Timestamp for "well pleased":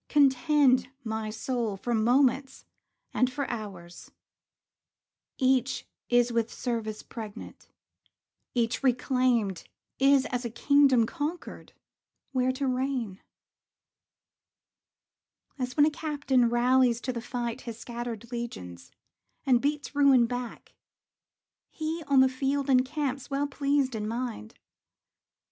23.29-23.93